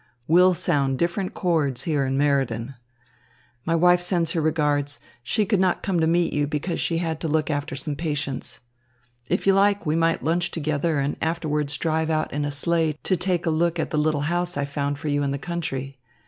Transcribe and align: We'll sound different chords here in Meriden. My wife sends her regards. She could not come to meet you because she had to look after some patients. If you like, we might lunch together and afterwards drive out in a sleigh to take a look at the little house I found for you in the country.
We'll 0.27 0.55
sound 0.55 0.97
different 0.97 1.35
chords 1.35 1.83
here 1.83 2.07
in 2.07 2.17
Meriden. 2.17 2.73
My 3.65 3.75
wife 3.75 4.01
sends 4.01 4.31
her 4.31 4.41
regards. 4.41 4.99
She 5.21 5.45
could 5.45 5.59
not 5.59 5.83
come 5.83 5.99
to 5.99 6.07
meet 6.07 6.33
you 6.33 6.47
because 6.47 6.79
she 6.79 6.97
had 6.97 7.19
to 7.21 7.27
look 7.27 7.51
after 7.51 7.75
some 7.75 7.95
patients. 7.95 8.61
If 9.29 9.45
you 9.45 9.53
like, 9.53 9.85
we 9.85 9.95
might 9.95 10.23
lunch 10.23 10.49
together 10.49 10.97
and 10.97 11.17
afterwards 11.21 11.77
drive 11.77 12.09
out 12.09 12.33
in 12.33 12.45
a 12.45 12.49
sleigh 12.51 12.97
to 13.03 13.15
take 13.15 13.45
a 13.45 13.51
look 13.51 13.77
at 13.79 13.91
the 13.91 13.97
little 13.99 14.21
house 14.21 14.57
I 14.57 14.65
found 14.65 14.97
for 14.97 15.07
you 15.07 15.21
in 15.21 15.29
the 15.29 15.37
country. 15.37 15.99